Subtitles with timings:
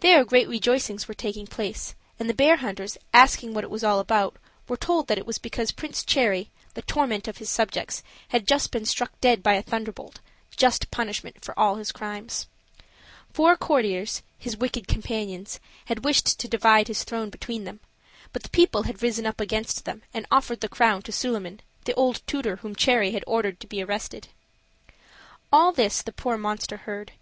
[0.00, 4.00] There great rejoicings were taking place, and the bear hunters, asking what it was all
[4.00, 4.34] about,
[4.66, 8.72] were told that it was because Prince Cherry, the torment of his subjects, had just
[8.72, 10.18] been struck dead by a thunderbolt
[10.56, 12.48] just punishment of all his crimes.
[13.32, 17.78] Four courtiers, his wicked companions, had wished to divide his throne between them;
[18.32, 21.94] but the people had risen up against them and offered the crown to Suliman, the
[21.94, 24.26] old tutor whom Cherry had ordered to be arrested.
[25.52, 27.12] All this the poor monster heard.